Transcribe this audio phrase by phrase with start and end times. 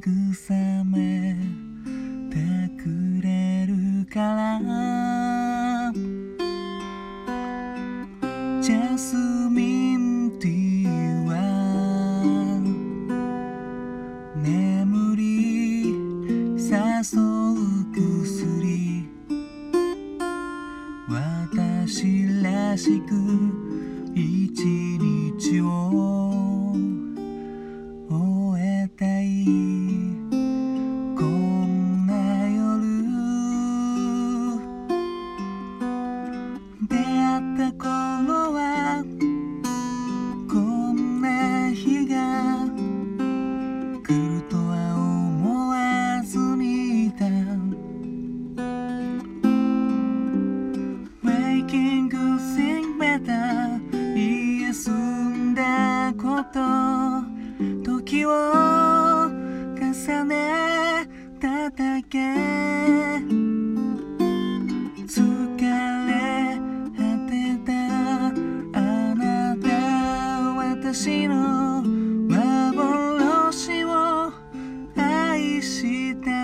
[0.00, 1.36] 慰め
[2.28, 2.36] て
[2.82, 5.92] くれるから。
[8.60, 9.14] ジャス
[9.50, 11.32] ミンティーは
[14.36, 15.90] 眠り
[16.58, 16.72] 誘
[17.20, 17.54] う
[17.94, 19.06] 薬。
[21.08, 23.43] 私らしく
[56.12, 56.60] こと
[57.82, 58.30] 時を
[59.80, 61.08] 重ね
[61.40, 62.18] ただけ。
[65.06, 65.20] 疲
[66.06, 66.58] れ
[66.96, 67.72] 果てた
[68.78, 68.80] あ
[69.14, 69.68] なた
[70.52, 74.32] 私の幻を
[74.96, 76.43] 愛した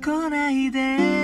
[0.00, 1.17] 来ないで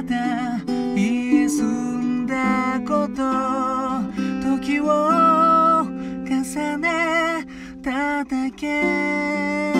[0.00, 0.14] れて
[0.66, 3.22] 言い済んだこと
[4.56, 4.84] 時を
[5.84, 7.46] 重ね
[7.82, 9.79] ただけ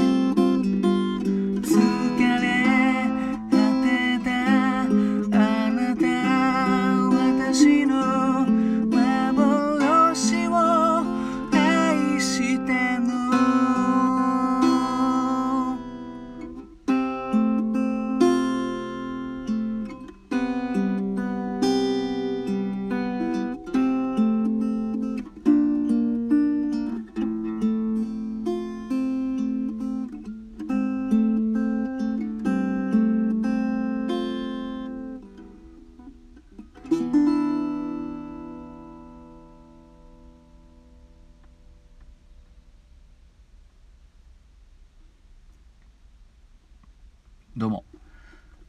[47.60, 47.84] どうも。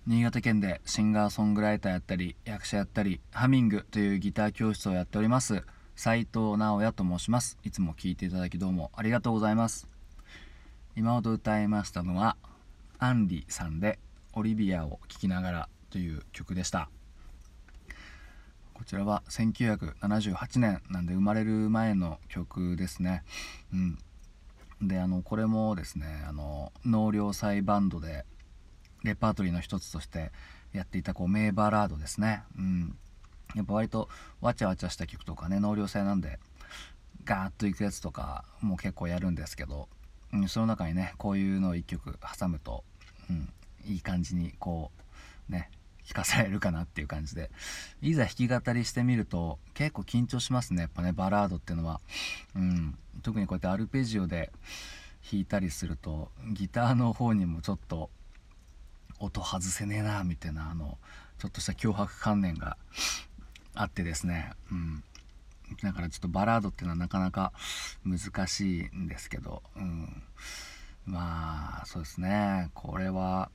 [0.06, 5.64] 新潟県でシンガーソングライターやったり役者やったりハミングというギター教室をやっております
[5.96, 7.58] 斉藤直也と申します。
[7.64, 9.88] いつも聴いていただきどうもありがとうございます。
[10.98, 12.36] 今ほど歌いましたのは
[13.00, 13.98] アンリさんで
[14.36, 16.90] 「オリビアを聴きながら」という曲でした。
[18.74, 23.24] こちらは1978年なんで生まれる前の曲ですね。
[23.74, 23.98] うん。
[24.82, 28.26] であのこれもですねあの納涼祭バンドで
[29.04, 30.32] レパートリーの一つとして
[30.74, 32.44] やっていたこう名バラードですね。
[32.58, 32.98] うん。
[33.56, 34.10] やっぱ割と
[34.40, 36.40] わちゃわちゃした曲とかね納涼祭なんで
[37.26, 39.90] ガーッといくやつとかも結構やるんですけど
[40.34, 42.84] うん、その中にねこういうのを1曲挟むと、
[43.30, 43.50] うん、
[43.86, 44.92] いい感じにこ
[45.50, 45.70] うね
[46.06, 47.52] 聞かされるかなっていう感じで。
[48.02, 52.02] いざ弾き語りしてみると結構緊張しますねやっぱねバラードっていうのは、
[52.56, 54.52] うん、特にこうやってアルペジオで
[55.30, 58.10] 弾いたりするとギターの方にもちょっと
[59.22, 60.98] 音外せねえなみたいなあの
[61.40, 62.78] ちょっとした脅迫観念が
[63.74, 65.04] あってですね、うん、
[65.82, 67.52] だからちょっとバラードっていうのはなかなか
[68.06, 70.22] 難しいんですけど、うん、
[71.06, 72.70] まあそうですね。
[72.74, 73.50] これは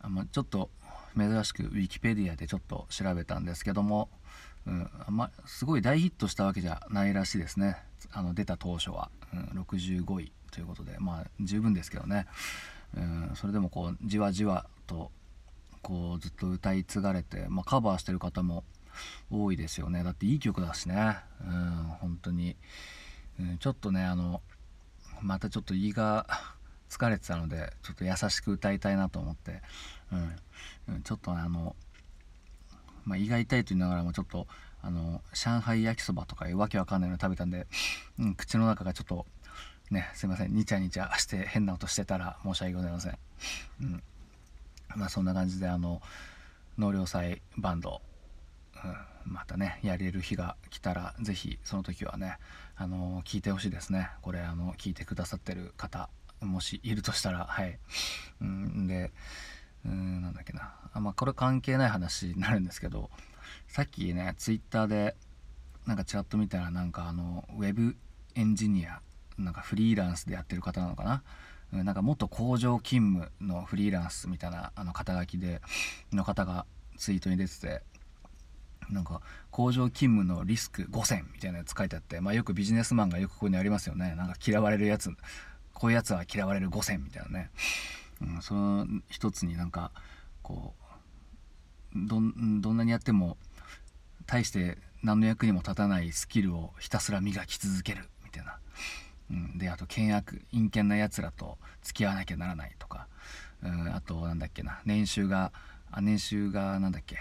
[0.00, 0.70] あまちょっと
[1.16, 4.08] 珍しくウィキペディアでちょっと調べたんですけども、
[4.66, 7.76] うん、あんますごい大ヒットしたわけじゃないらしいですね。
[8.12, 12.26] あの出た当初は、うん、65位ということでまあ十分ですけどね、
[12.96, 15.10] うん、それでもこうじわじわと
[15.82, 18.64] こうずっと歌い継がれて、まあ、カバーしてる方も
[19.30, 20.02] 多いですよね。
[20.02, 21.16] だっていい曲だしね。
[21.40, 22.56] うん本当に、
[23.40, 24.42] うん、ちょっとねあの
[25.20, 26.26] またちょっと胃が
[26.88, 29.62] 疲れてたのでちょっと優しく歌いたいなと思って、
[30.88, 31.74] うん、ちょっとあの、
[33.04, 34.46] まあ、胃が痛いと言いながらもちょっと
[34.82, 37.66] あの上海焼きそばとかいうわけわかんないの食べたんで、
[38.18, 39.26] うん、口の中がちょっと
[39.90, 43.18] ねすいませんにちゃにちゃして変な音してたら申し訳ございません、
[43.82, 44.02] うん。
[44.96, 46.00] まあ、そんな感じであの
[46.78, 48.02] 納涼祭バンド
[48.84, 52.36] うん、またねやれる日が来たら是非その時はね
[52.76, 54.10] あの聞いてほしいですね。
[54.20, 56.10] これあの聞いてくださってる方
[56.40, 57.78] もしいるとしたらはい。
[58.42, 59.12] うんで
[59.84, 60.74] うんなんだっけな。
[60.92, 63.10] あまあこれ関係ない話になるんですけど
[63.66, 65.16] さっきねツイッターで
[65.86, 67.96] なんかチラッと見たらなんかあのウェブ
[68.34, 69.00] エンジニア
[69.38, 71.22] なんかフリーランスでやってる方なのかな。
[71.72, 75.60] なんか元工場勤務のフリーランスみたいなあの肩書きで
[76.12, 76.64] の方が
[76.96, 77.82] ツイートに出てて
[78.88, 79.20] なんか
[79.50, 84.14] 工場勤務のリスク5000みたいなやつ書いてあって、まあ、よくビジネスマンがよくここにありますよね。
[84.16, 85.10] なんか嫌われるやつ
[85.74, 87.50] こういうやつは嫌われる5000みたいなね、
[88.22, 89.92] うん、その一つになんか
[90.42, 90.86] こう
[91.94, 93.36] どんなにやっても
[94.26, 98.58] 大して何の役にも立たないスキルをひたすら磨き続けるみたいな、
[99.30, 103.08] うん、であと険悪陰険なやつらと付き合わなきゃならないとか、
[103.62, 104.80] うん、あとなんだっけな。
[104.84, 105.52] 年収が
[105.90, 107.18] あ年収がなんだっけ。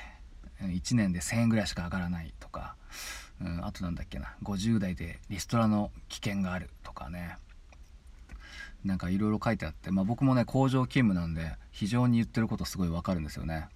[0.62, 2.76] 1年で1000円ぐらいしか上がらないとか、
[3.42, 4.36] うん、あとなんだっけな。
[4.44, 7.38] 50代でリストラの危険があるとかね。
[8.84, 13.68] なんかいろいろ書いてあって、まあ、僕もね工場勤務なんで非常に言ってることすごいわかるんですよね。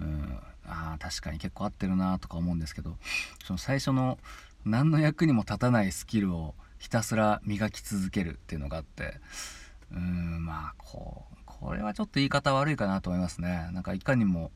[0.00, 2.96] うん、あ確かに結構合ってるなとか思うんですけど。
[3.44, 4.18] その最初の
[4.64, 9.14] 何の役にも立たないスキルをひたすら磨き続けるっていうのがあって
[9.90, 14.50] うーんまあこうこれはちょっと言い方悪いかなと思いますねなんかいかにも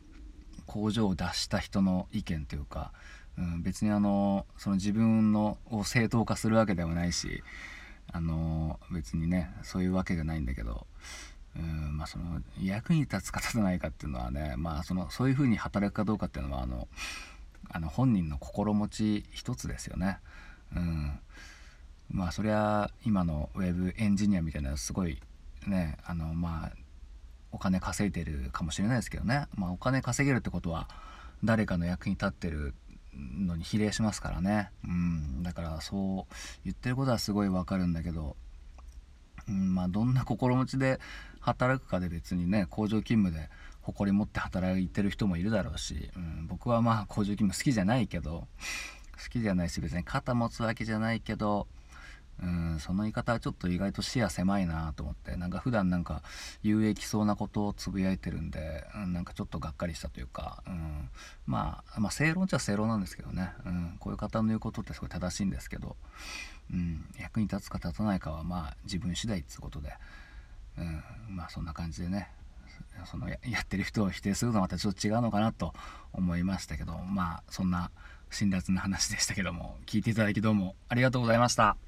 [0.66, 2.92] 工場を出した人の意見というか、
[3.38, 7.42] うん、別にあのその自分のを正当化するわけではないし
[8.12, 10.86] あの別にねそういうわけじゃないんだけど、
[11.56, 16.88] うんまあ、その役に立つか立たないかっていうのはね、まあ、そのそういうふうに働くかどうかっていうのはあの
[17.70, 20.18] あの本人の心持ち一つですよね。
[20.76, 21.18] うん、
[22.10, 25.20] まあそりゃ今のウェブエンジニアみたいなすごい
[25.66, 26.72] ねあのまあ
[27.52, 30.88] お金稼いでるかもしれないですけどね、まあ、お金稼げるってことは
[31.44, 32.74] 誰かの役に立ってる
[33.14, 36.34] のに比例しますからね、うん、だからそう
[36.64, 38.36] 言ってることはすごいわかるんだけど、
[39.48, 41.00] うんまあ、どんな心持ちで
[41.40, 43.48] 働くかで別にね工場勤務で
[43.82, 48.46] 誇り持って働いてる人もいるだろうし、うん、僕はまあ工場勤務好きじゃないけど
[49.22, 51.66] 好きじゃないし別に肩持つわけじゃないけど
[52.42, 56.22] うんその言い方はちょっと意外と視野狭いなと思ってなんか普段なんか
[56.62, 61.08] 有益そうなことをつぶやいてるんで、うん、なんかちょっとがっかりしたというか、うん、
[61.46, 65.96] まあまあ正論っちゃ正論なんですけどね、うん、こういう方の言うことってすごい正しいんですけど、
[66.72, 69.92] うん、役に立つか立たないかはまあ自分次第っつうことで、
[70.78, 71.02] うん、
[71.36, 72.30] まあそんな感じでね
[73.04, 75.72] そのやってる人を否定するのはまたちょっと違うのかなと
[76.12, 77.90] 思いましたけどまあそんな
[78.30, 81.87] 辛辣な話でしたけども聞いていただきどうもありがとうございました。